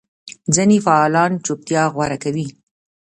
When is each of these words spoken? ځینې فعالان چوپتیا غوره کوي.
ځینې 0.55 0.77
فعالان 0.85 1.31
چوپتیا 1.45 1.83
غوره 1.93 2.17
کوي. 2.23 2.47